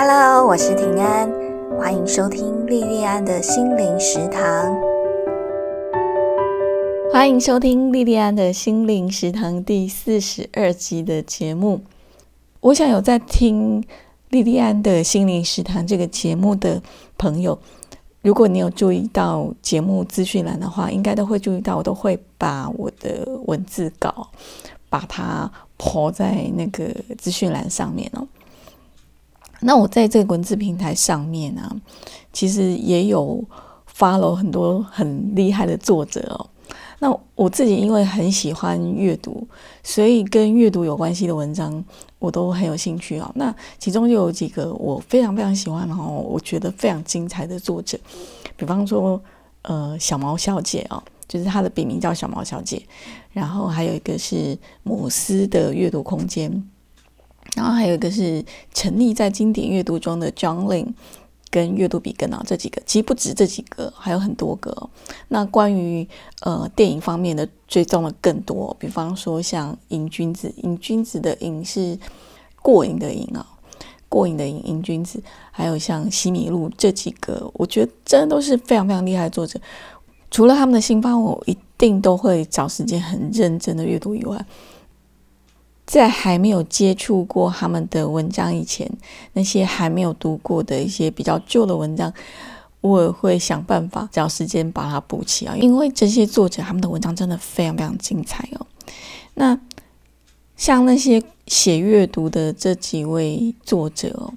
[0.00, 1.28] Hello，我是平安，
[1.76, 4.72] 欢迎收听莉莉安的心灵食堂。
[7.12, 11.80] 欢迎收听莉莉安的心灵食堂第四十二集的节目。
[12.60, 13.84] 我想有在听
[14.28, 16.80] 莉莉安的心灵食堂这个节目的
[17.18, 17.58] 朋友，
[18.22, 24.28] 如果你有注意到节目资讯栏的话，应该都会注意到，我都会把我的文字稿
[24.88, 26.84] 把它抛在那个
[27.18, 28.24] 资讯栏上面哦。
[29.60, 31.80] 那我在这个文字平台上面呢，
[32.32, 33.44] 其实也有
[33.92, 36.48] follow 很多很厉害的作者哦。
[37.00, 39.46] 那我自己因为很喜欢阅读，
[39.84, 41.84] 所以跟阅读有关系的文章
[42.18, 43.30] 我都很有兴趣哦。
[43.36, 47.96] 那其中就有几个我非常非常喜欢，然后我觉得非常精彩的作者，
[48.56, 49.20] 比方说
[49.62, 52.82] 呃小毛小姐哦，就是她的笔名叫小毛小姐，
[53.30, 56.68] 然后还有一个是姆斯的阅读空间。
[57.56, 60.88] 然后还有一个是沉溺在经典阅读中的 John Lin，
[61.50, 64.90] 跟阅读比根啊这几个，其实不止这几个，还有很多个。
[65.28, 66.06] 那关于
[66.42, 71.98] 呃电影方面的追踪的更多，比方说像瘾君子，瘾君子的瘾是
[72.62, 73.44] 过瘾的瘾啊，
[74.08, 79.58] 过瘾的瘾，瘾君子，还有像西米露这几个，我觉得真的都是非常非常厉害的作者。
[80.30, 84.44] 除了他们的新番，我一定都会找时间很认真的阅读以外。
[85.88, 88.86] 在还没有接触过他们的文章以前，
[89.32, 92.12] 那些还没有读过的一些比较旧的文章，
[92.82, 95.56] 我也会想办法找时间把它补齐啊。
[95.56, 98.66] 因为这些作者他们的文章真的非常非常精彩哦。
[99.32, 99.58] 那
[100.58, 104.34] 像那些写阅读的这几位作者哦，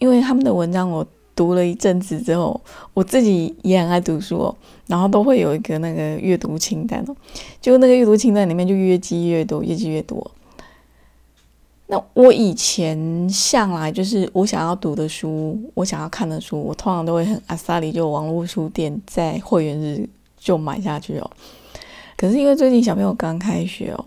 [0.00, 2.60] 因为他们的文章我读了一阵子之后，
[2.92, 4.56] 我自己也很爱读书哦，
[4.88, 7.14] 然后都会有一个那个阅读清单哦，
[7.60, 10.28] 就那个阅读清单里面就越积越多，越积越多。
[11.90, 20.06] 那我以前向来就是我想要读的书，我想要看的书，我通常都会很阿萨里，就网络书店在会员日
[20.38, 21.30] 就买下去哦。
[22.14, 24.04] 可是因为最近小朋友刚开学哦，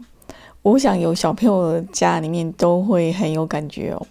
[0.62, 4.08] 我想有小朋友的家里面都会很有感觉哦。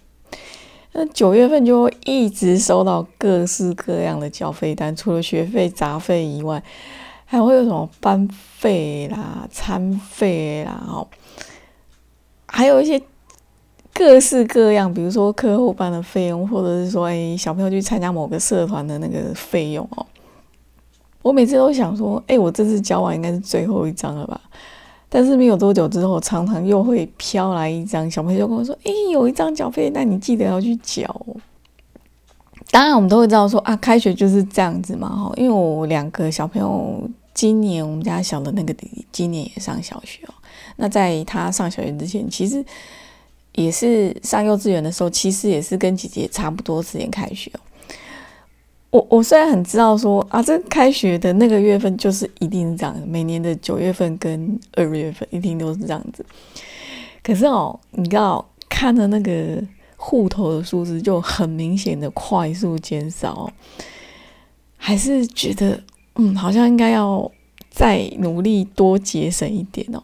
[0.91, 6.61] 那九月份就会一直收到各式各样的缴费单，除了学费杂费以外，
[7.23, 11.07] 还会有什么班费啦、餐费啦，哦，
[12.47, 13.01] 还有一些。
[13.93, 20.05] 各式各样，比如说课后班的费用，或者是说，哎，小朋友去参加某个社团的那个费用哦。
[21.21, 24.39] 我每次都想说，哎，我这次交完应该是最后一张了吧？
[25.07, 31.13] 但是没有多久之后，常常又会飘来一张，小朋友就跟我说，哎，有一张缴费，那你记得要去缴。
[32.71, 35.31] 当然，我们都会知道说，啊，开学就是这样子嘛，哈。
[35.35, 40.33] 因为我两个小朋友，今年我们家小的那个弟弟今年也上小学哦。
[40.77, 42.65] 那在他上小学之前，其实。
[43.55, 47.59] 也是上幼稚园的时候，其实也是跟姐姐差不多时间开学哦。
[48.91, 56.25] 我我虽然很知道说啊，这开学的那个月份就是一定是这样，每年的九月份跟二月份一定都是这样子。
[57.23, 59.63] 可是哦，你知道看的那个
[59.95, 63.49] 户头的数字就很明显的快速减少，
[64.75, 65.81] 还是觉得
[66.15, 67.31] 嗯，好像应该要
[67.69, 70.03] 再努力多节省一点哦。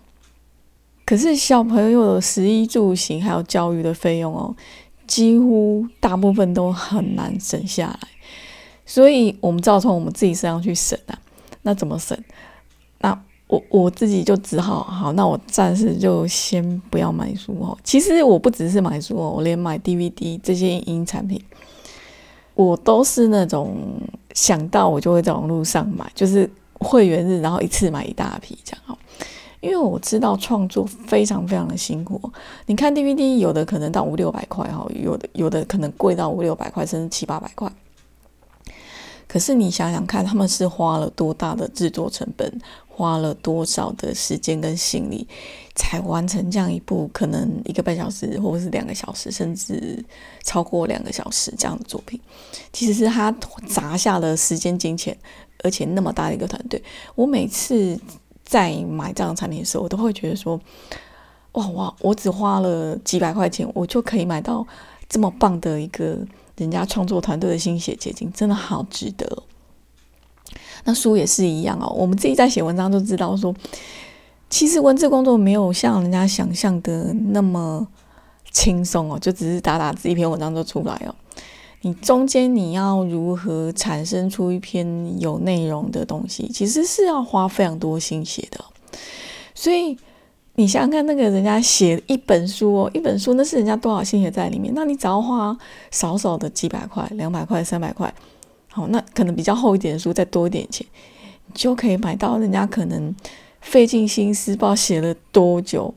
[1.07, 4.53] 可是小朋友的食衣住行还有教育的费用哦，
[5.07, 7.99] 几乎大部分都很难省下来，
[8.85, 11.17] 所以我们只好从我们自己身上去省啊。
[11.61, 12.21] 那怎么省？
[12.99, 17.77] 那我我自己就只好好，那我暂时就先不要买书哦。
[17.85, 21.41] 其实我不只是买书哦，我连买 DVD 这些影音产品，
[22.53, 23.77] 我都是那种
[24.33, 28.97] 想到我就会在网络上买，就是会员日，然后一次买一大批这样哦。
[29.59, 32.21] 因为我知道创作非常非常的辛苦，
[32.67, 37.71] 你看 DVD 有的可能到五六百块哈，有的有的可能贵到五六百块，甚至七八百块。
[39.27, 45.27] 可是你想想看，他们是花了多大的制作成本，花了多少的时间跟心力，
[45.75, 50.01] 才完成这样一部可能一个半小时或者是两个小时，甚至
[50.43, 52.19] 超过两个小时这样的作品。
[52.71, 53.29] 其实是他
[53.67, 55.17] 砸下了时间金钱，
[55.63, 56.81] 而且那么大一个团队。
[57.15, 57.99] 我每次。
[58.47, 60.59] 在买这样产品的时候，我都会觉得说
[61.51, 64.65] ：“哇哇，我只花了几百块钱，我就可以买到
[65.09, 66.17] 这么棒的一个
[66.55, 69.43] 人家创作团队的心血结晶，真的好值得。”
[70.85, 73.53] 那书也是一样哦，我们自己在写文章就知道说，
[74.49, 77.85] 其实文字工作没有像人家想象的那么
[78.51, 81.13] 轻松哦，就只是打打字，一篇文章就出来哦。
[81.81, 88.63] 你中间你要如何产生出一篇有内容的东西，其实是要花非常多心血的。
[89.53, 89.97] 所以
[90.55, 95.55] 你想想看，那个人家写一本书哦，一本书那是人家多少心血在里面，那你只要花
[95.91, 98.11] 少少的几百块、两百块、三百块，
[98.71, 100.85] 好，那可能比较厚一点的书再多一点钱，
[101.45, 103.15] 你就可以买到人家可能
[103.61, 105.93] 费尽心思，不知道写了多久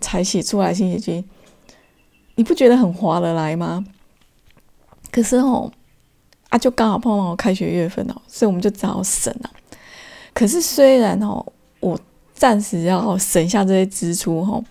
[0.00, 1.24] 才写出来心血经，
[2.36, 3.84] 你不觉得很划得来吗？
[5.16, 5.72] 可是哦，
[6.50, 9.50] 啊，就刚好碰到我开学月份哦，所以我们就只好省了。
[10.34, 11.44] 可是虽然哦，
[11.80, 11.98] 我。
[12.38, 14.62] 暂时要省下这些支出哈，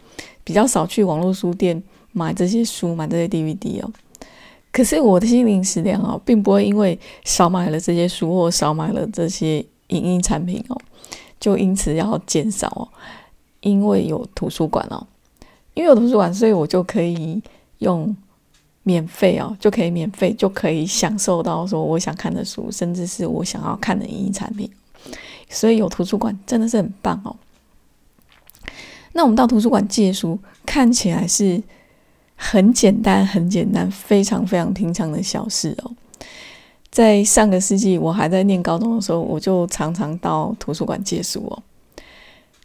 [0.43, 1.81] 比较少去网络书店
[2.11, 3.91] 买这些书、买这些 DVD 哦。
[4.71, 10.79] 可是我的心灵食粮哦，并不会因为少买了这些书或少买了这些影音产品哦，
[11.39, 12.87] 就因此要减少哦。
[13.61, 15.07] 因为有图书馆哦，
[15.73, 17.41] 因为有图书馆，所以我就可以
[17.79, 18.15] 用
[18.85, 24.69] 免费哦，就可以免费就可以享受到说我想看的书，甚至是我想要看的影音产品。
[25.49, 27.35] 所以有图书馆真的是很棒哦。
[29.13, 31.61] 那我们到图书馆借书，看起来是
[32.35, 35.91] 很简单、很简单、非常非常平常的小事哦。
[36.91, 41.63] 在上个世纪，我还在念高中的时候，我就常常到图书馆借书哦。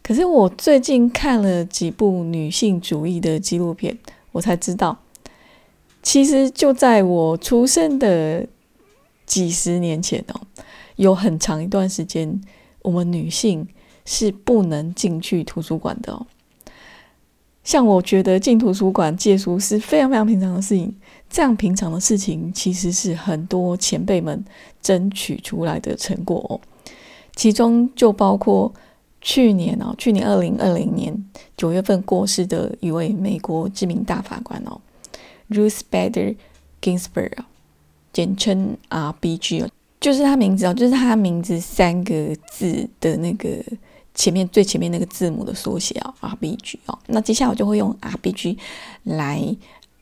[0.03, 3.97] 可是我最近看了几部女性主义的纪录片，
[4.31, 4.97] 我才知道，
[6.01, 8.45] 其实就在我出生的
[9.25, 10.41] 几十年前哦，
[10.95, 12.41] 有很长一段时间，
[12.81, 13.67] 我们女性
[14.05, 16.25] 是不能进去图书馆的哦。
[17.63, 20.95] 像我觉得进图书馆借书是非常非常平常的事情，
[21.29, 24.43] 这样平常的事情其实是很多前辈们
[24.81, 26.59] 争取出来的成果哦。
[27.35, 28.73] 其中就包括
[29.21, 31.15] 去年哦，去年二零二零年
[31.55, 34.81] 九月份过世的一位美国知名大法官哦
[35.51, 36.35] ，Ruth Bader
[36.81, 37.33] Ginsburg，
[38.11, 39.69] 简称 RBG 哦，
[39.99, 43.63] 就是他名字哦，就是他名字三个字的那个。
[44.13, 48.57] 前面最前面那个字母的缩写啊，RBG 哦，那接下来我就会用 RBG
[49.03, 49.55] 来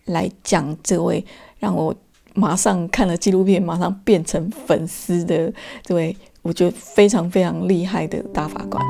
[0.06, 1.24] 来讲这位
[1.60, 1.94] 让我
[2.34, 5.54] 马上看了纪录片马上变成粉丝的
[5.84, 8.84] 这位，我觉得非常非常厉害的大法官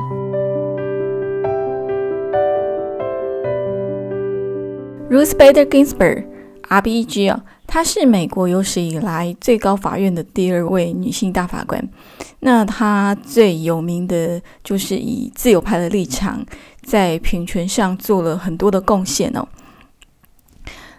[5.10, 6.24] Ruth Bader Ginsburg
[6.70, 7.28] R.B.G.
[7.28, 7.44] 啊。
[7.66, 11.88] 她是美国有史以来最高法院的第二位女性大法官。
[12.40, 16.44] 那她最有名的就是以自由派的立场，
[16.82, 19.46] 在平权上做了很多的贡献哦。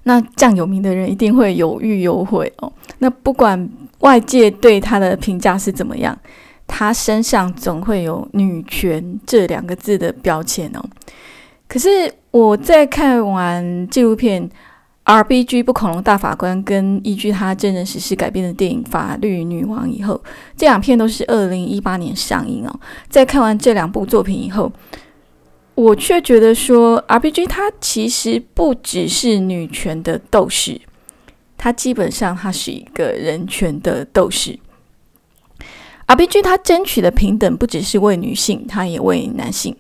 [0.03, 2.71] 那这样有名的人一定会有欲有悔哦。
[2.99, 3.69] 那不管
[3.99, 6.17] 外界对她的评价是怎么样，
[6.65, 10.81] 她身上总会有“女权”这两个字的标签哦。
[11.67, 14.49] 可是我在看完纪录片。
[15.03, 15.63] R.B.G.
[15.63, 20.21] 不恐龙大法官跟依据他真人实事改编的电影《法律女王》以后，
[20.55, 22.79] 这两片都是二零一八年上映哦。
[23.09, 24.71] 在看完这两部作品以后，
[25.73, 27.47] 我却觉得说，R.B.G.
[27.47, 30.79] 他其实不只是女权的斗士，
[31.57, 34.59] 他基本上他是一个人权的斗士。
[36.05, 36.41] R.B.G.
[36.43, 39.75] 他争取的平等不只是为女性，他也为男性。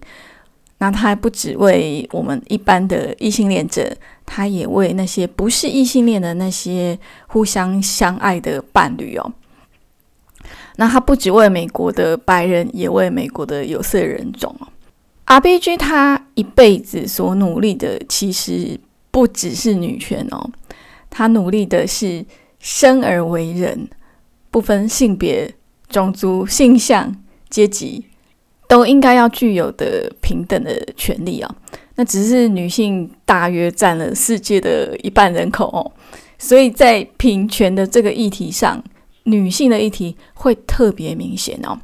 [0.79, 3.95] 那他还不只为我们一般的异性恋者，
[4.33, 6.97] 他也为那些不是异性恋的那些
[7.27, 9.33] 互相相爱的伴侣哦。
[10.77, 14.67] 那他不只为美国的白人，也为美国的有色人种哦。
[15.25, 15.75] R.B.G.
[15.75, 18.79] 他一辈子所努力的，其实
[19.11, 20.49] 不只是女权哦，
[21.09, 22.25] 他努力的是
[22.59, 23.89] 生而为人，
[24.49, 25.53] 不分性别、
[25.89, 27.13] 种族、性向、
[27.49, 28.05] 阶级。
[28.67, 31.55] 都应该要具有的平等的权利啊，
[31.95, 35.91] 那只是女性大约占了世界的一半人口哦，
[36.37, 38.81] 所以在平权的这个议题上，
[39.23, 41.77] 女性的议题会特别明显哦。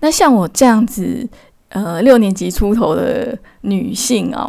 [0.00, 1.26] 那像我这样子，
[1.70, 4.48] 呃，六年级出头的女性啊，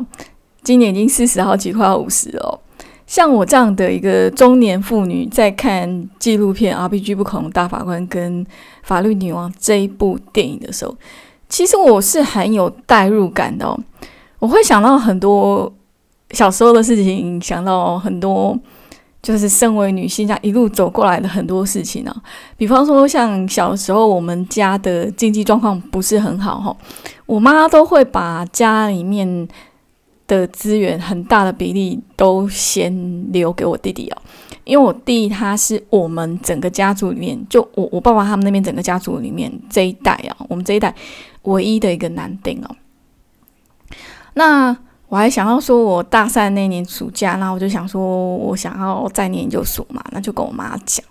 [0.62, 2.60] 今年已经四十好几，快要五十哦。
[3.07, 8.46] 像我这样的一个中年妇女，在看纪录片《RPG 不可能大法官》跟
[8.84, 10.93] 《法律女王》这一部电影的时候，
[11.48, 13.65] 其实我是很有代入感的。
[13.65, 13.79] 哦。
[14.39, 15.72] 我会想到很多
[16.32, 18.58] 小时候的事情，想到很多
[19.22, 22.15] 就是身为女性这样一路走过来的很多事情啊。
[22.56, 26.77] 比方说，像小时候我们家的经济状况不是很好哈，
[27.25, 29.48] 我妈都会把家里面。
[30.27, 34.17] 的资源很大的比例都先留给我弟弟哦，
[34.65, 40.94] 因为我弟他是我们整个家族里面，就我我爸爸他们那边整个家族里面这一代啊，我们这一代
[41.44, 42.75] 唯一的一个男丁哦。
[44.38, 44.77] 那
[45.10, 51.03] 我还想要说，我大三那年暑假，那我就想说我想要再念研究所嘛，那就跟我妈讲，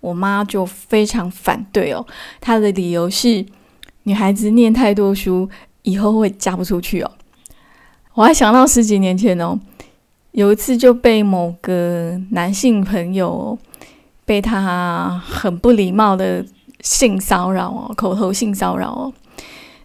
[0.00, 2.06] 我妈就非常反对哦，
[2.40, 3.44] 她的理由是
[4.04, 5.48] 女孩子念太多书
[5.82, 7.10] 以后会嫁不出去哦。
[8.14, 9.58] 我还想到十几年前哦，
[10.32, 13.58] 有一次就被某个男性朋友
[14.24, 16.44] 被他很不礼貌的
[16.80, 19.12] 性骚扰哦，口头性骚扰哦。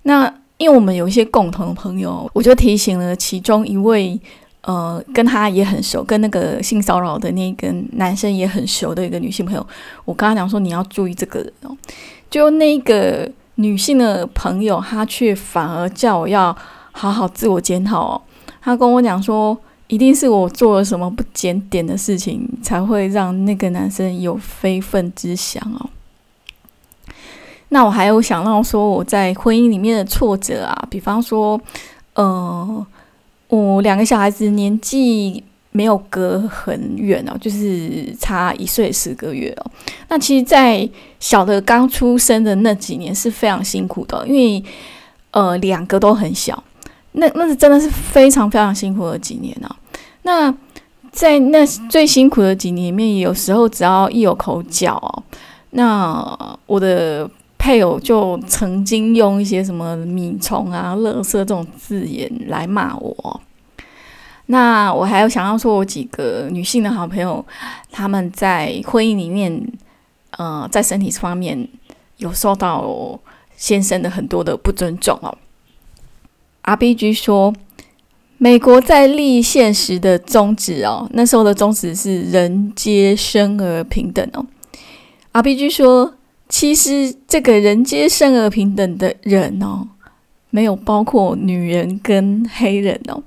[0.03, 0.31] 那
[0.65, 4.19] 因为我们有一些共同的朋友，我就提醒了其中一位。
[4.67, 9.63] 呃，跟他也很熟，跟那个性骚扰的那个男生也很熟的一个女性朋友，
[10.05, 11.77] 我跟他讲说你要注意这个人哦。
[12.31, 16.45] 就那个女性的朋友，她却反而叫我要
[16.93, 18.21] 好好自我检讨哦。
[18.59, 19.55] 她跟我讲说，
[19.85, 25.89] 一定是我做了什么不检点的事情，才会让那个男生有非分之想哦。
[27.75, 31.59] 那我还有想到说我在婚姻里面的挫折啊，比方说，
[32.13, 32.87] 呃。
[33.47, 35.41] 我两个小孩子年纪
[35.71, 39.71] 没有隔很远哦，就是差一岁十个月哦。
[40.09, 40.89] 那其实，在
[41.19, 44.63] 小的刚出生的那几年是非常辛苦的，因为
[45.29, 46.61] 呃两个都很小，
[47.11, 49.75] 那那是真的是非常非常辛苦的几年啊。
[50.23, 50.53] 那
[51.11, 55.23] 在那最辛苦的几年里面，有时候只要一有口角哦，
[55.69, 57.29] 那我的。
[57.65, 63.41] 配偶就曾经用一些什么米虫啊、垃圾这种字眼来骂我。
[64.45, 67.43] 那我还有想要说，我几个女性的好朋友，
[67.91, 69.67] 他们在婚姻里面，
[70.37, 71.67] 呃，在身体方面
[72.17, 73.19] 有受到
[73.57, 75.35] 先生的很多的不尊重哦。
[76.61, 77.51] R B G 说，
[78.37, 84.45] 美国在立宪时的宗旨哦，那时候的宗旨是人皆生而平等哦。
[85.31, 86.13] R B G 说。
[86.47, 89.87] 其实，这个人皆生而平等的人哦，
[90.51, 93.21] 没有包括女人跟黑人哦。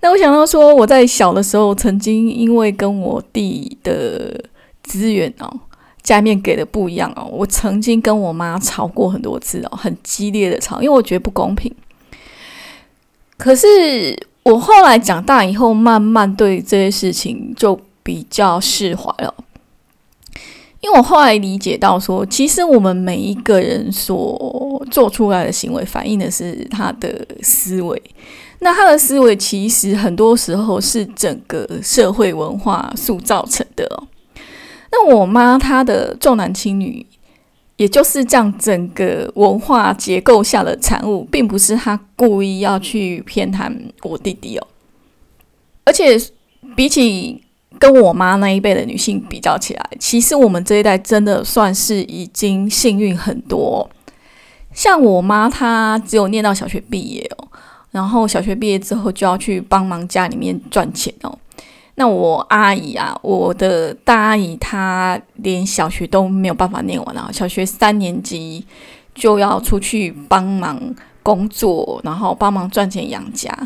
[0.00, 4.44] 那我想到说，我在小的时候，曾经因为跟我弟的
[4.82, 5.60] 资源哦，
[6.02, 11.72] 家里面给的不一样哦，我曾经跟我妈吵过很多次哦，很激烈的吵，因为我觉得不公平。
[13.36, 19.32] 可是我后来长大以后，慢慢对这些事情就比较释怀了。
[20.82, 28.02] 因为我后来理解到，说其实我们每一个人所做出来的行为，反映的是他的思维。
[28.58, 33.88] 那他的思维其实很多时候是整个社会文化塑造成的。
[34.90, 37.06] 那我妈她的重男轻女，
[37.76, 43.72] 也就是这样整个文化结构下的产物，并不是她故意要去偏袒
[44.02, 44.66] 我弟弟哦。
[45.84, 46.20] 而且
[46.74, 47.40] 比起。
[47.78, 53.88] 跟我妈那一辈的女性比较起来，其实我们这一代真的算是已经幸运很多。
[54.72, 57.48] 像我妈，她只有念到小学毕业哦，
[57.90, 61.38] 然后小学毕业之后就要去帮忙家里面赚钱哦。
[61.96, 68.64] 那我阿姨啊，我的大阿姨，她连小学都没有办法念完啊，小学三年级
[69.14, 70.80] 就要出去帮忙
[71.22, 73.56] 工作，然后帮忙赚钱养家。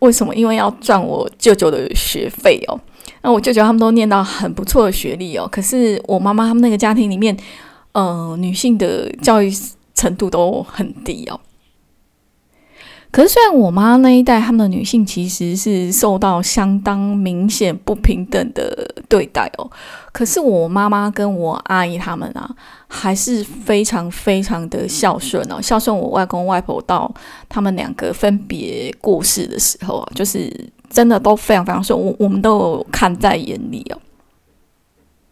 [0.00, 0.34] 为什么？
[0.34, 2.80] 因为要赚我舅舅的学费哦。
[3.22, 7.36] 那我舅舅他们都念到很不错的学历哦，可是我妈妈他们那个家庭里面，
[7.92, 9.52] 呃，女性的教育
[9.94, 11.38] 程度都很低哦。
[13.10, 19.70] 可是虽然我妈那一代他们的女性其实是受到相当明显不平等的对待哦，
[20.12, 22.48] 可是我妈妈跟我阿姨他们啊，
[22.88, 27.12] 还是非常非常的孝顺哦，孝顺我外公外婆到
[27.50, 30.70] 他们两个分别过世的时候啊，就是。
[30.90, 33.98] 真的都非常非常顺，我我们都有看在眼里哦。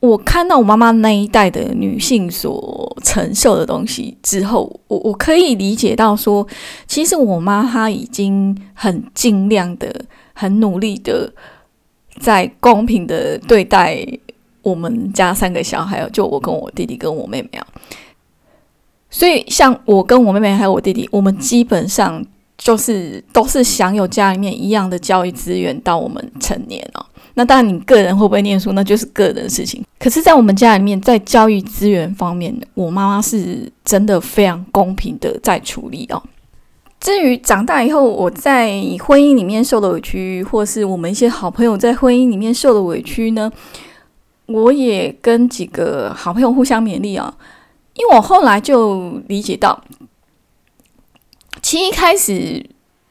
[0.00, 6.46] 我看到我妈妈那一代的女性所承受的东西之后，我我可以理解到说，
[6.86, 9.92] 其实我妈她已经很尽量的、
[10.34, 11.32] 很努力的，
[12.20, 14.06] 在公平的对待
[14.62, 17.66] 我们家三个小孩，就我跟我弟弟跟我妹妹啊。
[19.10, 22.24] 所以，像我跟我妹妹还有我弟弟，我们基本上。
[22.58, 27.06] 就是都是享有家里面一样的教育资源到我们成年哦。
[27.34, 29.84] 那当然，你个人会不会念书，那就是个人的事情。
[29.96, 36.20] 可是，在我们家里面，在教育资源方面，我妈妈是真的非常公平的在处理哦。
[36.98, 43.48] 至于长大以后我在婚姻里面受的委屈，或是我们一些好朋友在婚姻里面受的委屈呢，
[44.46, 47.32] 我也跟几个好朋友互相勉励啊。
[47.94, 49.80] 因为我后来就理解到。
[51.68, 52.64] 其实一开始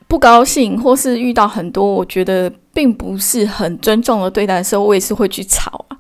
[0.07, 5.97] 不高兴，或是遇到很多我觉得并不是很尊重的对待的时候，我也是会去吵啊。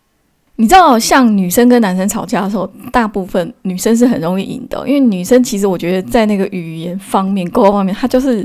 [0.55, 8.43] 你知道，像女生跟男生吵架的时候，大部分女生是很容易赢的，因为女生其实我觉得在那个语言方面、沟通方面，她就是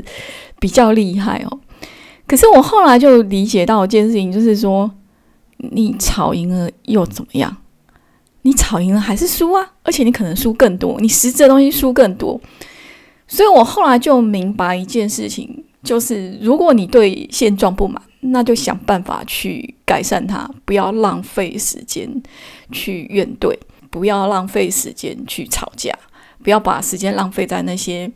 [0.59, 1.59] 比较厉害哦。
[2.27, 4.91] 可是我后来就理解到一件事情，就是说，
[5.57, 7.57] 你吵赢了又怎么样？
[8.43, 12.39] 你吵赢了还是输啊，而且你可能输更多，你实质的东西输更多。
[13.27, 22.21] 所以我后来就明白一件事情，就是如果你对现状不满，那就想办法去改善它，不要浪费时间
[22.71, 23.57] 去怨怼，
[23.89, 25.91] 不要浪费时间去吵架，
[26.43, 28.11] 不要把时间浪费在那些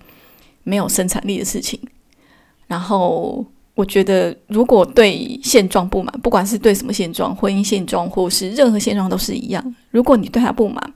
[0.64, 1.80] 没有生产力的事情。
[2.68, 3.46] 然后，
[3.76, 9.76] 我觉得如果对现状不满，不管是对什么现状，婚姻现状或是任何现状都是一样。
[9.92, 10.94] 如果你对他不满，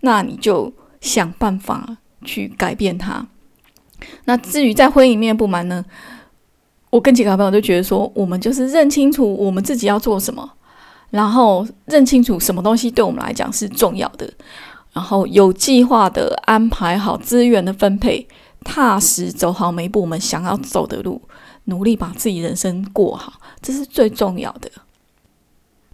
[0.00, 3.26] 那你就想办法去改变它。
[4.24, 5.84] 那至于在婚姻里面不满呢？
[6.90, 10.50] 我跟几个朋友就觉得说，我们就是认清楚我们自己要做什么，
[11.10, 14.28] 然后认清楚什么东西对我们来讲是重要的，
[14.92, 18.26] 然后有计划的安排好资源的分配，
[18.64, 21.22] 踏实走好每一步我们想要走的路，
[21.66, 24.68] 努力把自己人生过好，这是最重要的。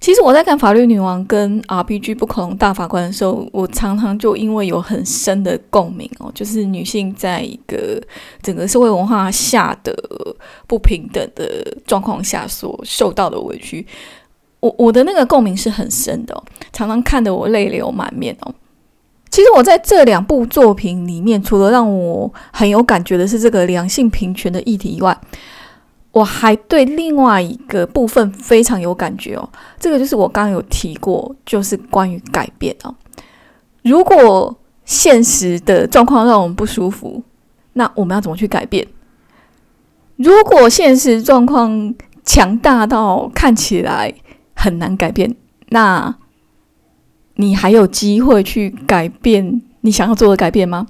[0.07, 8.01] 其实我在看《法律女王》跟 RPG 不可能大法官的时候，我常常就因为有很深的共鸣哦，就是女性在一个
[8.41, 9.93] 整个社会文化下的
[10.69, 13.85] 不平等的状况下所受到的委屈，
[14.61, 16.41] 我我的那个共鸣是很深的，
[16.73, 18.55] 常常看得我泪流满面哦。
[19.29, 25.19] 其实我在这两部作品里面，除了让我很有感觉的是这个两性平权的议题以外，
[26.17, 29.47] 我还对另外一个部分非常有感觉哦，
[29.79, 32.95] 这个就是我刚刚有提过，就是关于改变哦。
[33.83, 34.57] 如果
[34.87, 37.23] 现实的状况让我们不舒服，
[37.75, 38.87] 那我们要怎么去改变？
[40.17, 41.95] 如果现实状况
[42.25, 44.15] 强大到看起来
[44.55, 45.37] 很难改变，
[45.69, 46.17] 那
[47.35, 50.87] 你还有机会去改变你想要做的改变吗？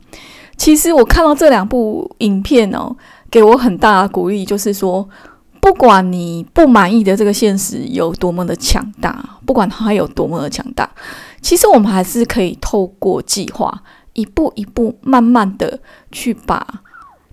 [0.56, 2.96] 其实我看到这两部影片哦。
[3.30, 5.06] 给我很大的鼓励，就是说，
[5.60, 10.88] 不管你不满意的这个现实有多么的强大，不管它有多么的强大，
[11.40, 15.78] 其实我们还是可以透过计划，一步一步、慢慢的
[16.12, 16.64] 去把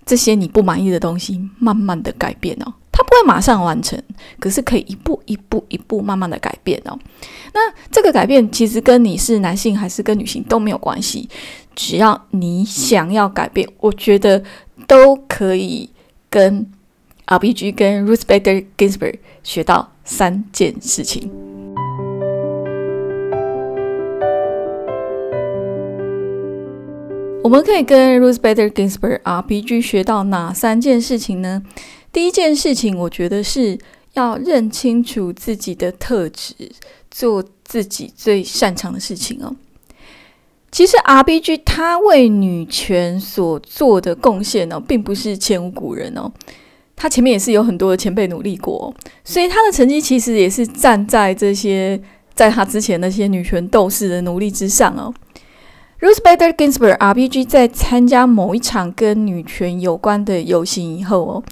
[0.04, 2.74] 这些你不满意的东西，慢慢的改变哦。
[2.92, 4.02] 它不会马上完成，
[4.40, 6.98] 可是可以一步一步、一步慢慢的改变哦。
[7.54, 7.60] 那
[7.92, 11.30] 这个改变其实跟你是男性还是跟女性都没有关系，
[11.76, 14.44] 只要你想要改变，我觉得。
[14.94, 15.90] 都可以
[16.29, 16.72] 跟
[17.25, 21.32] R B G 跟 Ruth Bader Ginsburg 学到三件事情。
[27.44, 31.64] 我们可以跟 Ruth Bader Ginsburg R B G 学到哪三件事情呢？
[32.12, 33.79] 第一件事情，我觉得是
[34.14, 36.53] 要认清楚自己的特质，
[37.10, 39.56] 做自己最擅长的事情哦。
[40.74, 46.31] 其实 R B G 他为女权所做的贡献呢，并不是前无古人哦。
[46.96, 48.92] 他前面也是有很多的前辈努力过，
[49.24, 52.01] 所以他的成绩其实也是站在这些
[52.33, 55.14] 在他之前那些女权斗士的努力之上哦。
[56.00, 61.44] Ruth Bader Ginsburg R B G 在参加某一场跟女权有关的游行以后哦，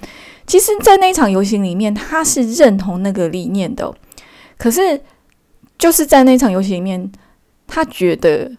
[0.48, 3.94] 其实，在那场游行里面，他是认同那个理念的。
[4.58, 5.00] 可是，
[5.78, 7.12] 就是在那场游行里面，
[7.68, 8.50] 他觉得。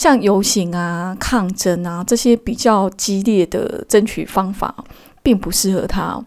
[0.00, 4.74] 像游行啊、抗争啊这些比较激烈的争取方法，
[5.22, 6.18] 并不适合他。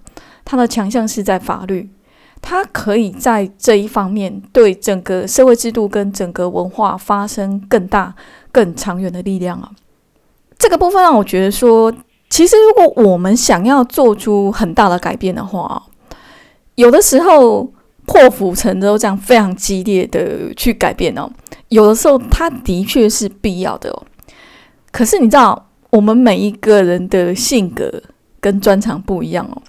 [0.45, 1.89] 他的强项是在法律，
[2.39, 8.13] 他可以在这一方面对整个社会制度跟整个文化发生更大、
[8.51, 9.71] 更长远的力量啊。
[10.59, 11.91] 这个部分让我觉得说，
[12.29, 15.81] 其实如果我们想要做出很大的改变的话，
[16.75, 17.73] 有的时候
[18.13, 21.27] 破釜沉舟这样非常激烈的去改变哦。
[21.69, 24.03] 有的时候，它的确是必要的哦。
[24.91, 27.91] 可是你知道，我们每一个人的性格
[28.39, 29.59] 跟专长不一样哦，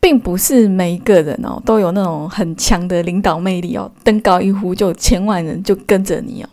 [0.00, 6.48] 并不是每一个人哦都有那种很强的领导魅力哦，登高一呼就千万人就跟着你哦。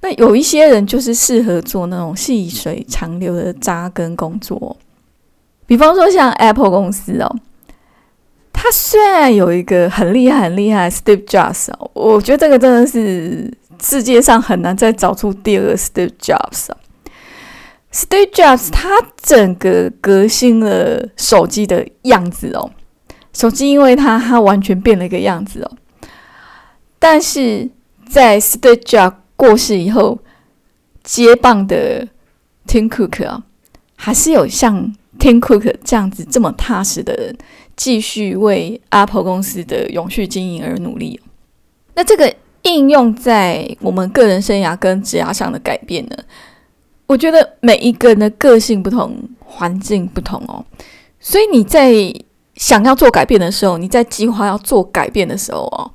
[0.00, 4.76] 那有一些人就是适合做那种细水长流的扎根工作，
[5.66, 7.36] 比方说像 Apple 公司哦。
[8.60, 13.48] 他虽然有一个很厉害、很厉害，Steve Jobs，我觉得这个真的是
[13.80, 16.66] 世界上很难再找出第二个 Steve Jobs。
[17.92, 22.72] Steve Jobs 他整个革新了手机的样子哦，
[23.32, 25.70] 手机因为他他完全变了一个样子哦。
[26.98, 27.70] 但是
[28.10, 30.18] 在 Steve Jobs 过世以后，
[31.04, 32.08] 接棒的
[32.66, 33.44] Tim Cook 啊，
[33.94, 37.38] 还是有像 Tim Cook 这样子这么踏实的人。
[37.78, 41.18] 继续为 Apple 公司的永续经营而努力。
[41.94, 46.16] 那这个应用在我们个人生涯跟职涯上的改变呢？
[47.06, 50.62] 我觉得每一个人的个性不同，环境不同哦。
[51.20, 51.90] 所以你在
[52.56, 55.90] 想要做改变的时候，你在计划要做改变的时候哦，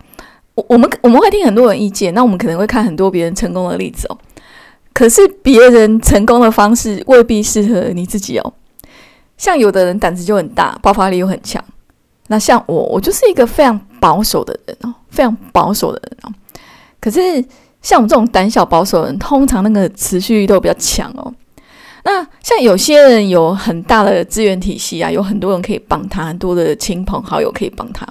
[0.55, 4.17] 我我们我们会听很多人意见，那我们可能会看很多别人成功的例子哦。
[4.93, 8.53] 可是别人成功的方式未必适合你自己哦。
[9.37, 11.63] 像有的人胆子就很大，爆发力又很强。
[12.27, 16.33] 那像我，我就是一个非常保守的人哦，非常保守的人哦。
[16.99, 17.19] 可是
[17.81, 21.33] 像我们这种胆小保守的人，通常那个持续力都比较强哦。
[22.05, 28.05] 那像有些人有很大的资源体系啊，有很多人可以帮他，很多的亲朋好友可以帮他。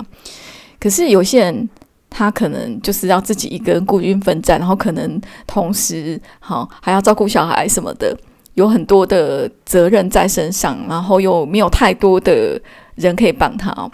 [0.80, 1.68] 可是有些人，
[2.08, 8.16] 他可能就是要自己一个人孤军奋战，然后可能同时好还要照顾小孩什么的，
[8.54, 12.60] 有很多的责任在身上，然后又没有太多的
[12.94, 13.90] 人可以帮他哦。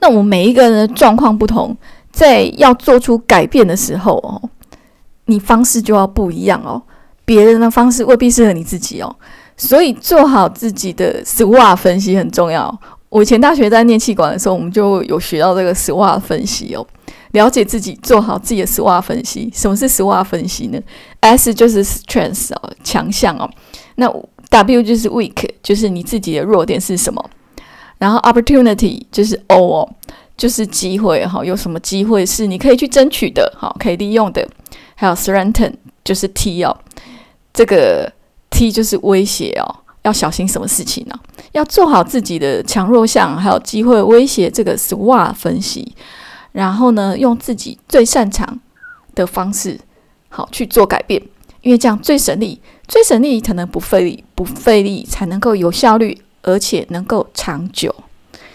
[0.00, 1.76] 那我们每一个人的状况不同，
[2.12, 4.50] 在要做出改变的时候哦，
[5.26, 6.82] 你方式就要不一样哦。
[7.24, 9.16] 别人的方式未必适合你自己哦，
[9.56, 12.74] 所以做好自己的 SWOT 分析很重要。
[13.10, 16.86] 我以前大学在念气管的时候，我们就有学到这个 SWOT 分析哦，
[17.32, 19.50] 了解自己，做好自己的 SWOT 分析。
[19.54, 20.80] 什么是 SWOT 分析呢
[21.20, 23.50] ？S 就是 Strength 哦，强项哦。
[23.96, 24.10] 那
[24.50, 27.22] W 就是 Weak，就是你自己的弱点是什么？
[27.98, 29.88] 然后 Opportunity 就是 O 哦，
[30.36, 34.48] 就是机会哈，有什么机会是你可以去争取的，好，可以利用的。
[34.94, 36.76] 还有 Threaten 就是 T 哦。
[37.52, 38.12] 这个
[38.50, 39.66] T 就是威胁哦，
[40.02, 41.18] 要小心什么事情呢？
[41.52, 45.94] 要做好自己的强弱项，还有机会威胁这个 SWOT 分析，
[46.52, 48.60] 然后呢，用自己最擅长
[49.14, 49.80] 的方式，
[50.28, 51.20] 好去做改变，
[51.62, 56.16] 因为这样最省力，最省力才能不费力，不费力才能够有效率，
[56.48, 57.94] 而且能够长久。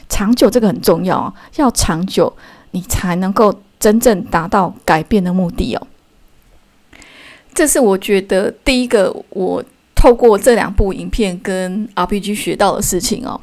[0.09, 2.31] 长久这个很重要啊，要长久，
[2.71, 5.87] 你才能够真正达到改变的目的哦。
[7.53, 9.63] 这是我觉得第一个，我
[9.95, 13.39] 透过这两部影片跟 RPG 学到的事情哦。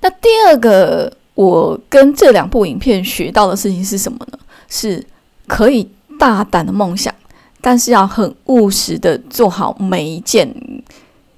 [0.00, 4.38] 那第二个，我跟这两部影片学到的事情是什么呢？
[4.68, 5.04] 是
[5.46, 7.12] 可以大胆的梦想，
[7.60, 10.52] 但是要很务实的做好每一件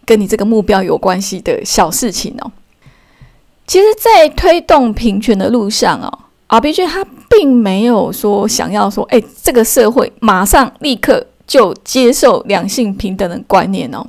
[0.09, 2.51] 跟你这个目标有关系的小事情哦。
[3.66, 6.09] 其实，在推动平权的路上哦
[6.49, 11.27] ，RPG 他并没有说想要说，哎，这个社会马上立刻。
[11.49, 14.07] 就接受两性平等的观念哦，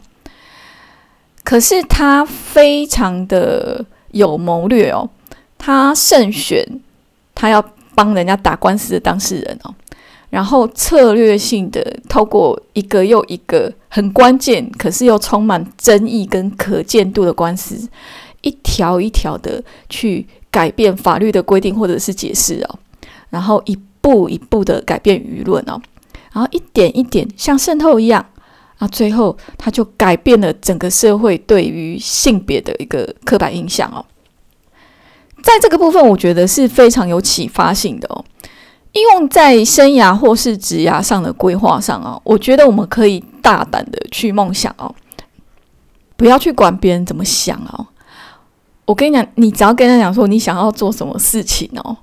[1.45, 5.09] 可是他非常的有谋略哦，
[5.57, 6.61] 他慎选
[7.33, 7.63] 他要
[7.95, 9.73] 帮人家打官司的当事人哦，
[10.29, 17.89] 然后策略性的透过一个又一个很关键，可是又充满争议跟可见度的官司，
[18.41, 22.79] 一条一条的去改变法律的规定或者是解释哦，
[23.29, 25.81] 然后一步一步的改变舆论哦。
[26.31, 28.23] 然后一点一点像渗透一样，
[28.77, 34.05] 啊，最后他就改变了整个社会对于性别的一个刻板印象哦。
[35.41, 38.23] 在这个部分，我觉得是非常有启发性的哦。
[38.93, 44.93] 应用在生涯或是职涯上的规划上哦，我觉得我们可以大胆的去梦想哦，
[46.17, 47.85] 不要去管别人怎么想哦。
[48.85, 51.95] 我跟你讲，你只要跟他讲说你想要做什么事情哦，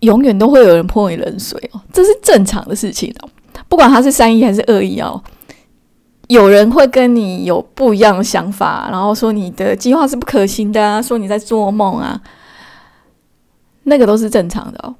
[0.00, 3.28] 永远都会有人泼你冷水哦，这是正常的事情哦。
[3.68, 5.20] 不管他是善意还是恶意哦，
[6.28, 12.20] 有人会跟你有不一样的想法，然后说你的计划是不可行的啊，说你在做梦啊，
[13.82, 14.94] 那个都是正常的哦。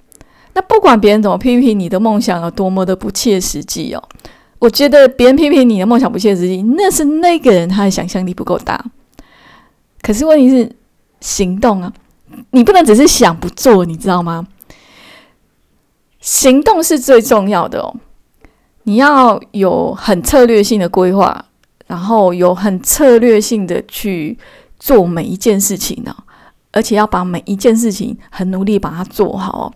[0.55, 4.03] 那不管别人怎么批评你的梦想有多么的不切实际哦，
[4.59, 8.83] 我觉得别人批评你的梦想不切实际，那是那个人他的想象力不够大。
[10.01, 10.71] 可是问题是
[11.21, 11.93] 行动啊，
[12.51, 14.47] 你不能只是想不做，你知道吗？
[16.21, 17.95] 行动是最重要的哦。
[18.85, 21.47] 你要有很策略性的规划，
[21.87, 24.39] 然后有很策略性的去
[24.79, 26.15] 做每一件事情呢，
[26.71, 29.73] 而且要把每一件事情很努力把它做好哦，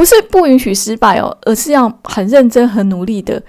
[0.00, 3.42] 不是不允许失败哦，而是要很认真、很努力的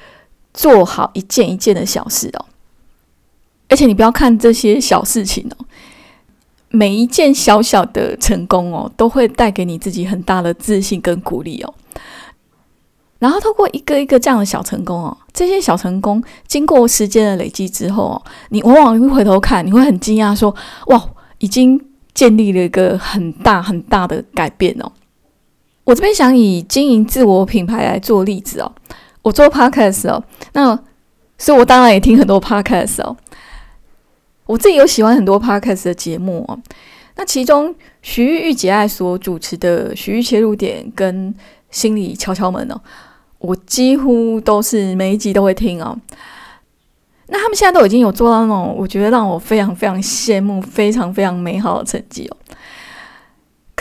[0.53, 2.45] 做好一件一件的小事哦。
[3.69, 5.65] 而且你不要看这些小事情哦，
[6.67, 11.73] 每一件小小的成功哦，都会带给你自己很大的自信跟鼓励哦。
[13.19, 20.53] 然后透过一个一个这样的小成功哦，这些小成功经过时间的累积之后哦，你往往会回头看，你会很惊讶说
[20.87, 21.01] ：“哇，
[21.37, 21.81] 已经
[22.13, 24.91] 建立了一个很大很大的改变哦。”
[25.91, 28.71] 我这边想以经营自我品牌来做例子哦。
[29.21, 30.23] 我做 podcast 哦，
[30.53, 30.73] 那
[31.37, 33.17] 所以我当然也听很多 podcast 哦。
[34.45, 36.57] 我自己有喜欢很多 podcast 的节目哦。
[37.17, 41.33] 那其中徐玉玉姐爱所主持的《徐玉切入点》跟
[41.71, 42.79] 《心理敲敲门》哦。
[43.39, 45.97] 我几乎都是每一集都会听哦。
[47.27, 52.37] 那他们现在都已经有做到那种，我觉得让我非常非常羡慕、非常非常美好的成绩哦。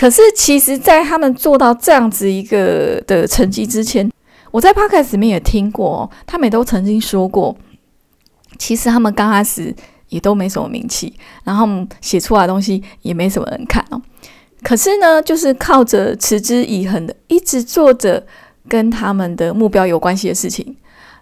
[0.01, 4.11] 可是，其实，在他们做到这样子一个的成绩之前，
[4.51, 7.55] 我在 podcast 里面也听过，他们也都曾经说过，
[8.59, 9.77] 其实他们刚开始
[10.09, 11.13] 也都没什么名气，
[11.45, 11.69] 然后
[12.01, 14.01] 写出来的东西也没什么人看哦。
[14.63, 18.27] 可是呢，就是靠着持之以恒的，一直做着
[18.67, 20.75] 跟他们的目标有关系的事情，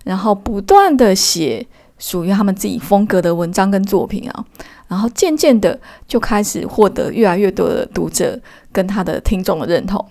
[0.04, 1.66] 然后不断的写
[1.98, 4.44] 属于他们自己风格的文章跟作品啊，
[4.88, 8.40] 然后渐渐的就开始获得越来越多的读者
[8.72, 10.04] 跟他的听众的认同，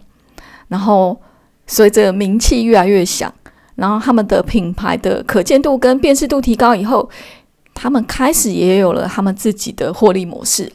[0.67, 1.19] 然后
[1.65, 3.33] 随着名气越来越响，
[3.75, 7.09] 然后他们的品牌的可见度跟辨识度提高以后，
[7.73, 10.71] 他们开始也有了他们自己的获利模式。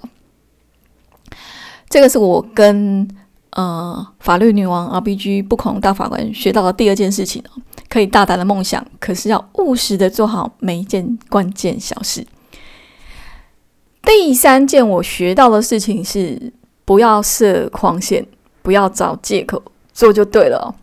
[1.88, 3.06] 这个是我跟
[3.50, 7.42] 呃法律女王 RBG 不恐大法官学到的第二件事情，
[7.88, 12.26] 可以大胆的梦想，可是要务实的做好每一件关键小事。
[14.02, 16.52] 第三件我学到的事情是，
[16.84, 18.26] 不要设框线，
[18.62, 19.62] 不要找借口，
[19.92, 20.74] 做就对了。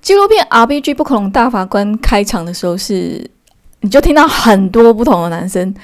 [0.00, 3.30] 纪录片 RBG 不可龙大法官开场的时候是，
[3.80, 5.74] 你就听到很多不同的男生。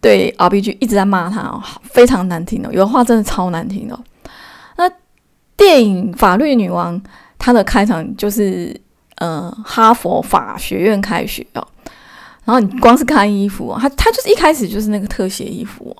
[0.00, 3.98] 对 RPG 一直在骂他哦，非常难听哦，有的话真的超难听哦。
[4.76, 4.90] 那
[5.56, 7.00] 电影《法律女王》
[7.38, 8.78] 它的开场就是
[9.18, 11.64] 呃哈佛法学院开学哦，
[12.44, 15.96] 然后你光是看衣服，他他就是一开始就是那个特写衣服，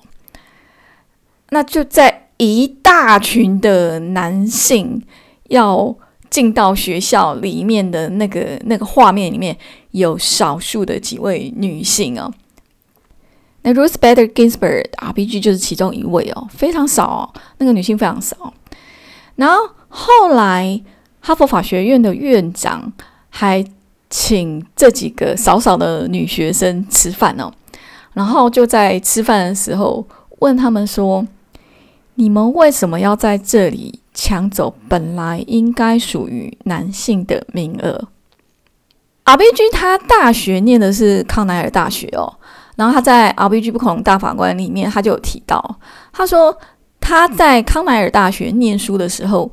[1.49, 5.01] 那就在一大群的男性
[5.49, 5.95] 要
[6.29, 9.57] 进到学校里面的那个那个画面里面，
[9.91, 12.33] 有少数的几位女性哦。
[13.61, 18.53] 那 Ruth Bader Ginsburg RPG 就是其中一位哦，非常少哦，那个女性非常少。
[19.35, 20.81] 然后后来
[21.21, 22.91] 哈佛法学院的院长
[23.29, 23.63] 还
[24.15, 27.51] 请这几个少少的女学生吃饭哦，
[28.13, 30.05] 然后就在吃饭的时候
[30.37, 31.25] 问他们说
[32.13, 38.07] ：“你们为什么要在这里抢走本来应该属于男性的名额
[39.25, 42.31] ？”RPG 他大学念的是康奈尔大学哦。
[42.75, 45.79] 然后他在 RPG 不恐龙大法官里面，他就有提到，
[46.11, 46.55] 他说
[46.99, 49.51] 他在康奈尔大学念书的时候，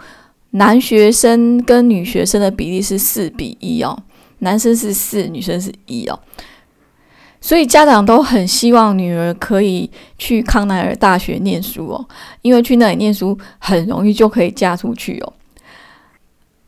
[0.51, 3.99] 男学生跟女学生的比例是四比一哦，
[4.41, 6.19] 男生是四，女生是一哦，
[7.41, 12.09] 所以家长都很希望女儿可以去康奈尔大学念书哦，
[12.43, 15.33] 因为去那里念书很容易就可以嫁出去哦。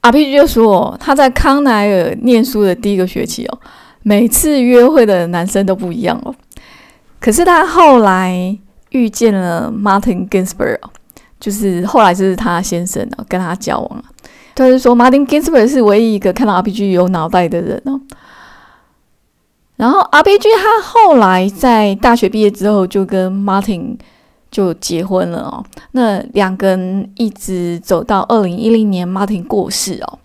[0.01, 3.59] 阿 P 就说他在康奈尔念书的第一个学期哦。
[4.05, 6.35] 每次约会的男生都不一样哦，
[7.21, 8.59] 可是他后来
[8.91, 10.81] 遇见了 Martin Ginsburg，
[11.39, 14.05] 就是后来就是他先生哦，跟他交往了。
[14.63, 18.01] 他是说 Martin Ginsburg 是唯一一个看到 RPG 有脑袋的人哦。
[19.77, 23.99] 然后 RPG 他后来在大学毕业之后就跟 Martin
[24.51, 30.19] 就结婚了哦，那两个人一直走到二零一零年 Martin 过世哦。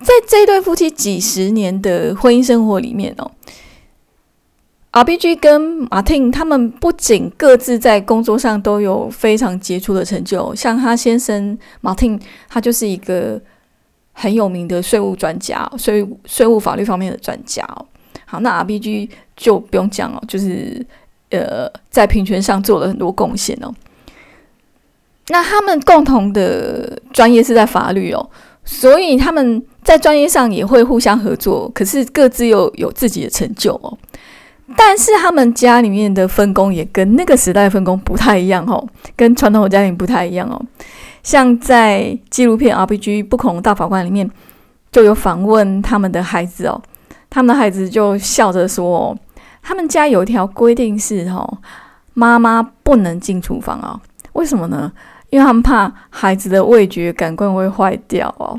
[0.00, 3.30] 在这对夫妻几十年的婚姻生活里面哦
[4.94, 13.40] ，RBG 跟马汀他们不仅各自在工作上都有非常杰出的成就，像他先生马汀，他就是一个
[14.12, 17.84] 很有名的税务专家，税务税务法律方面的专家哦。
[18.24, 20.86] 好，那 RBG 就不用讲了，就是
[21.30, 23.74] 呃，在平权上做了很多贡献哦。
[25.28, 28.30] 那他们共同的专业是在法律哦。
[28.66, 33.98] 所以他们在专业上也会互相合作，可是各自又有自己的成就哦。
[34.76, 40.60] 但是他们家里面的分工也跟那个时代分工不太一样哦，跟传统的家庭不太一样哦。
[41.22, 44.30] 像在纪录片《RPG 不恐龙大法官》里面，
[44.90, 46.80] 就有访问他们的孩子哦，
[47.28, 49.16] 他们的孩子就笑着说，
[49.62, 51.58] 他们家有一条规定是哦，
[52.14, 54.00] 妈妈不能进厨房哦，
[54.32, 54.90] 为什么呢？
[55.30, 58.58] 因为他们怕孩子的味觉感官会坏掉哦。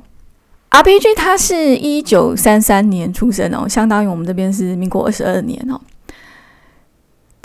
[0.71, 5.79] RPG 他是一九三三年出生哦，相当于我们这边是民国二十二年哦。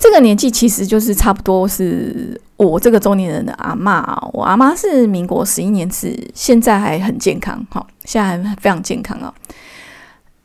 [0.01, 4.03] 这个年纪其实就是差不多是我这个中年人的阿妈。
[4.33, 9.31] 我阿妈是民国十一年次，现在还很健康，哈，现在还非常健康啊。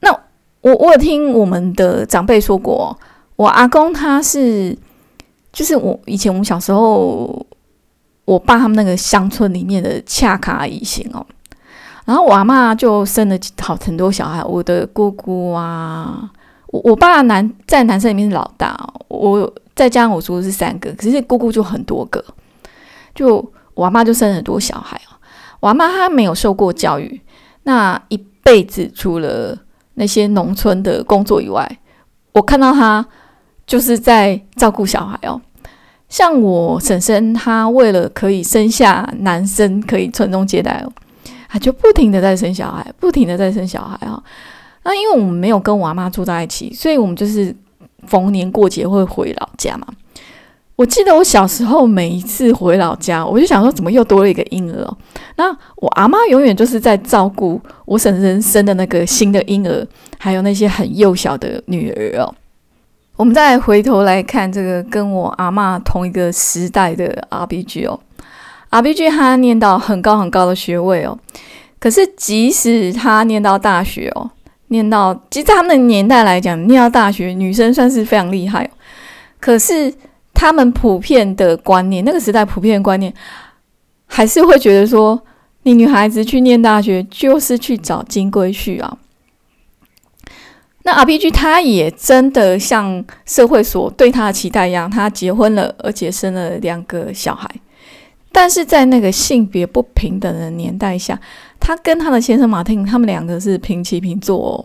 [0.00, 0.12] 那
[0.60, 2.96] 我我有听我们的长辈说过，
[3.36, 4.76] 我阿公他是，
[5.52, 7.44] 就是我以前我们小时候。
[8.26, 11.24] 我爸他们那个乡村里面的恰卡姨型哦，
[12.04, 14.42] 然后我阿妈就生了好很多小孩。
[14.42, 16.28] 我的姑姑啊，
[16.68, 18.76] 我我爸男在男生里面是老大，
[19.08, 22.24] 我再加上我叔叔是三个，可是姑姑就很多个，
[23.14, 23.36] 就
[23.74, 25.14] 我阿妈就生很多小孩哦。
[25.60, 27.20] 我阿妈她没有受过教育，
[27.62, 29.56] 那一辈子除了
[29.94, 31.78] 那些农村的工作以外，
[32.32, 33.06] 我看到她
[33.66, 35.40] 就是在照顾小孩哦。
[36.08, 40.92] 像我婶婶，她为了可以生下男生，可以传宗接代哦，
[41.48, 44.22] 她就不停的在生小孩，不停的在生小孩啊。
[44.86, 47.54] 那因为我们没有跟我阿妈住在一起，所以我们就是
[48.06, 49.86] 逢年过节会回老家嘛。
[50.76, 54.96] 我记得我小时候每一次回老家，我就想说，怎么又多了一个婴儿哦？
[55.36, 59.86] 那我阿妈永远就是在照顾我婶婶生的那个新的婴儿，
[60.18, 62.34] 还有那些很幼小的女儿哦。
[63.16, 67.98] 我们再回头来看这个跟我阿妈同一个时代的 R B G 哦
[68.68, 71.18] ，R B G 他念到很高很高的学位哦，
[71.80, 74.30] 可是即使他念到大学哦，
[74.68, 78.70] 念到其实他们年代来讲，念到大学女生算是非常厉害，
[79.40, 79.94] 可是。
[80.38, 83.10] 他们普遍的观念，那个时代普遍的观念，
[84.04, 85.18] 还是会觉得说，
[85.62, 88.98] 你女孩子去念大学就是去找金龟婿啊。
[90.82, 97.50] 那 R P G 他也真的像社会所对他的期待一样，他结婚了，而且生了两个小孩。
[98.30, 101.18] 但是在那个性别不平等的年代下，
[101.60, 104.64] 他跟他的先生马丁，他们两个是平起平坐哦，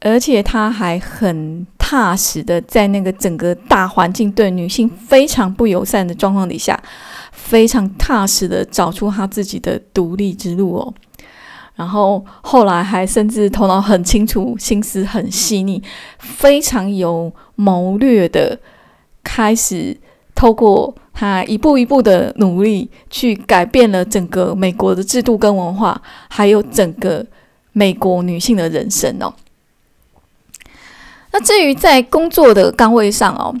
[0.00, 1.66] 而且他还很。
[1.86, 6.82] 踏实的，在那个整个大环境对女性非常不友善的状况底下，
[7.30, 10.94] 非常踏实的找出他自己的独立之路哦。
[11.74, 15.80] 然后后来还甚至头脑很清楚，心思很细腻，
[16.18, 18.58] 非常有谋略的，
[19.22, 19.94] 开始
[20.34, 27.24] 透过他一步一步的努力，去改变了整个美国的制度跟文化，还有整个
[27.72, 29.32] 美国女性的人生哦。
[31.32, 33.54] 那至于在工作的岗位上哦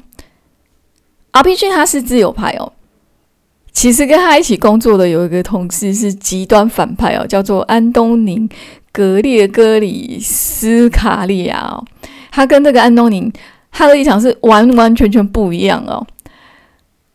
[1.32, 2.72] ，RPG 他是自由派哦。
[3.72, 8.38] 其实跟他一起工作的有一个同事是极端反派哦，叫做安东尼·
[8.92, 11.84] 格列戈里斯卡利亚哦。
[12.30, 13.32] 他跟这个安东尼
[13.72, 16.06] 他的立场是完完全全不一样哦。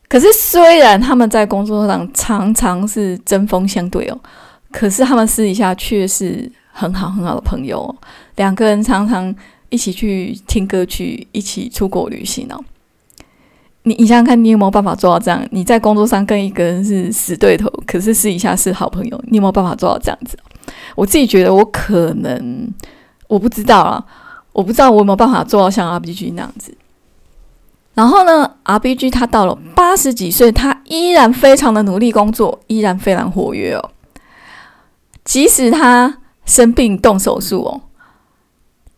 [0.10, 4.20] 可是虽然他们在工作上常常是针锋相对哦，
[4.72, 7.96] 可是他们私底下却是很好很好的朋友哦。
[8.36, 9.34] 两个人常常。
[9.72, 12.60] 一起去听歌曲，一起出国旅行哦。
[13.84, 15.48] 你你想想看，你有没有办法做到这样？
[15.52, 20.36] 你在工作上跟一个人是死对头，可是私底下是好朋友，你有没有办法做到这样子？
[20.96, 22.68] 我自己觉得我可能，
[23.28, 24.04] 我不知道啊，
[24.54, 26.74] 我不知道我有没有办法做到像 R B G 那样子。
[27.94, 33.92] 然后呢，R B G 他到了八十几岁，他依然非常的努力工作，依然非常活跃哦。
[35.26, 37.82] 即使他生病动手术哦。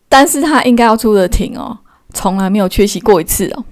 [0.08, 1.78] 但是他应该要出的庭哦，
[2.12, 3.64] 从来没有缺席过一次哦。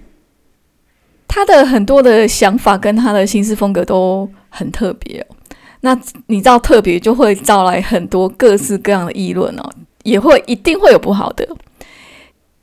[1.28, 5.26] 他的很多的想法跟他的行事风格都很特别哦。
[5.83, 9.70] 那你知道特别就会招来很多各式各样的议论哦，
[10.02, 11.46] 也会一定会有不好的。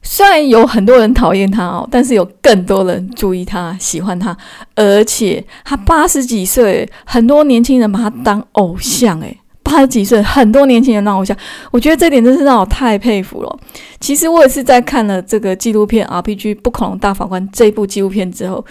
[0.09, 4.35] 虽然有很多人讨厌他哦，但是有更多人注意他、喜欢他，
[4.73, 9.37] 而且他八十几岁，很多年轻人把他当偶像诶。
[9.63, 11.35] 八十几岁，很多年轻人当偶像，
[11.71, 13.59] 我觉得这点真是让我太佩服了。
[13.99, 18.65] 其实我也是在看了这个纪录片《RPG 不恐龙大法官》这部纪录片之后，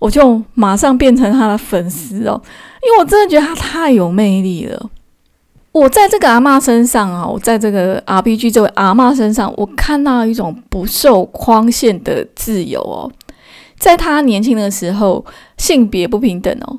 [0.00, 2.42] 我就马上变成他的粉丝哦，
[2.82, 4.90] 因为我真的觉得他太有魅力了。
[5.74, 13.10] 我在这个阿妈身上啊，我在这个 RPG 这位阿妈身上，我看到一种不受框限的自由哦。
[13.76, 15.24] 在他年轻的时候，
[15.58, 16.78] 性别不平等哦。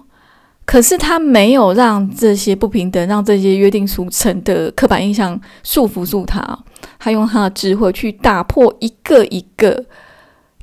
[0.63, 6.57] 可是他没有让这些不平等、让这些约定俗成的刻板印象束缚住他，
[6.97, 9.83] 他用他的智慧去打破一个一个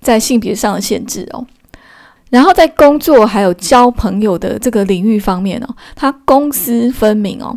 [0.00, 1.46] 在性别上的限制哦。
[2.30, 7.54] 然后在工作还有交朋友的这个领域方面哦，他公私分明哦。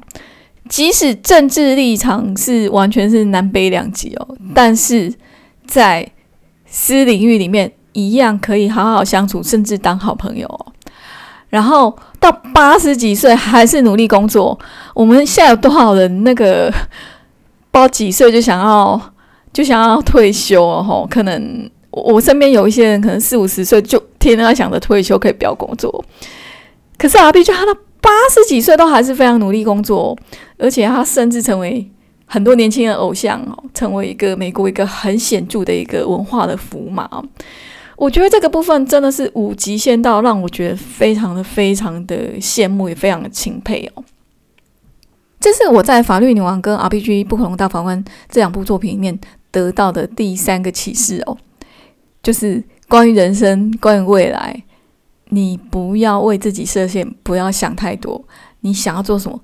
[0.67, 5.13] 即使政治立场是完全是南北两极哦，但是
[5.65, 6.07] 在
[6.65, 10.65] 私领域里面一样可以好好相处，甚至当好朋友哦。
[11.49, 14.57] 然后到八十几岁还是努力工作。
[14.93, 16.73] 我们现在有多少人那个
[17.71, 18.99] 包几岁就想要
[19.53, 20.83] 就想要退休哦？
[20.83, 26.03] 吼，可能我身边有一些人可能四五十岁就天天在想着退休可以不要工作。
[26.97, 27.73] 可是阿 B 就他到
[28.05, 30.15] 八十几岁都还是非常努力工作，
[30.59, 31.89] 而且他甚至成为
[32.27, 37.09] 很多年轻人偶像哦，成为一个美国一个很显著的一个文化的符码。
[37.97, 44.03] 我觉得这个部分真的是五极限到让我觉得非常的非常的羡慕，也非常的钦佩哦。
[45.39, 51.35] 这是我在《法律女王》跟《RPG 不可能大法官》这两部作品里面得到的第三个启示哦，
[52.21, 54.63] 就是关于人生、关于未来，
[55.29, 58.23] 你不要为自己设限，不要想太多，
[58.61, 59.39] 你想要做什么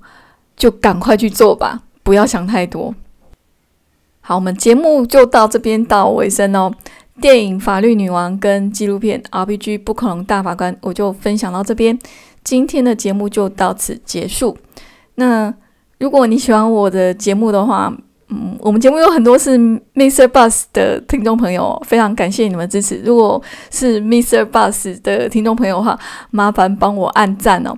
[0.56, 2.94] 就赶快去做吧，不要想太多。
[4.20, 6.72] 好，我们节目就到这边到尾声哦。
[7.20, 11.98] 电影《法律女王》跟纪录片《RPG 不可能大法官》，我就分享到这边。
[12.42, 14.56] 今天的节目就到此结束。
[15.16, 15.52] 那
[15.98, 17.92] 如果你喜欢我的节目的话，
[18.34, 19.58] 嗯，我们节目有很多是
[19.94, 20.26] Mr.
[20.26, 23.02] Bus 的听众朋友，非常感谢你们支持。
[23.04, 24.42] 如果是 Mr.
[24.50, 25.98] Bus 的听众朋友的话，
[26.30, 27.76] 麻烦帮我按赞哦。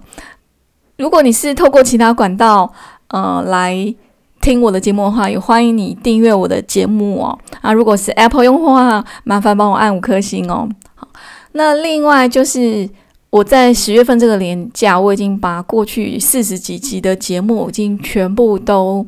[0.96, 2.72] 如果你是透过其他管道，
[3.08, 3.92] 呃，来
[4.40, 7.36] 听我的节目的话，也欢迎你订阅我的节目哦。
[7.60, 10.68] 啊，如果是 Apple 用户的话，麻烦帮我按五颗星哦。
[10.94, 11.08] 好，
[11.52, 12.88] 那另外就是
[13.30, 19.04] 我在十月份这个年假，我已经把过去四十几集的节目已经全部都。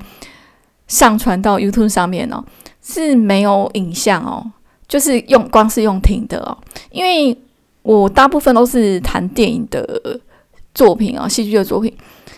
[0.86, 2.44] 上传到 YouTube 上面哦，
[2.82, 4.44] 是没有影像哦，
[4.86, 6.56] 就是用光是用听的哦。
[6.90, 7.36] 因为
[7.82, 10.20] 我大部分都是谈电影的
[10.74, 11.92] 作品啊，戏剧的作品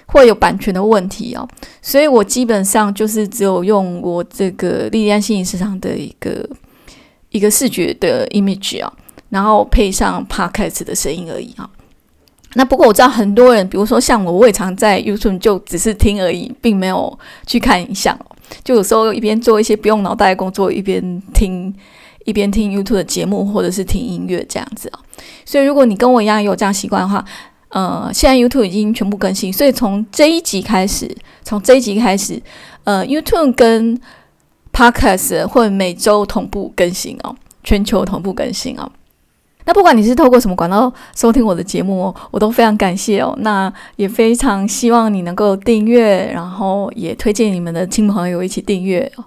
[0.07, 1.47] 会有版权的问题哦，
[1.83, 6.49] 所以我基本上就是只有用我这个莉莉安心理市场的一个
[7.31, 8.93] 一个视觉的 image 啊，
[9.29, 11.69] 然后配上 Podcast 的声音而已啊。
[12.55, 18.19] 那不过我知道很多人，比如说像我，我也常在 YouTube 就只是听而已，并没有去看影像。
[18.65, 21.75] 就有时候一边做一些不用脑袋的工作，一边听
[22.25, 25.01] 一边听 YouTube 的节目，或者是听音乐这样子啊。
[25.45, 27.25] 所以如果你跟我一样有这样习惯的话，
[27.71, 32.43] 呃，现在 YouTube 已经全部更新，所以从这一集开始，从这一集开始，
[32.85, 34.01] 呃，YouTube 跟
[34.73, 37.35] Podcast 会每周同步更新哦，
[37.65, 38.91] 全球同步更新哦。
[39.69, 43.37] 那不管你是透过什么管道收听我的节目哦，我都非常感谢哦。
[43.43, 49.25] 那也非常希望你能够订阅，然后也推荐你们的亲朋友一起订阅哦。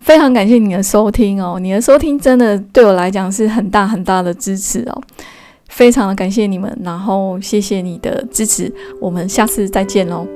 [0.00, 5.02] 非常感谢你的收听哦，你的收听真的对我来讲是很大很大的支持哦。
[5.68, 10.26] 非常的感谢你们，然后谢谢你的支持，我们下次再见喽。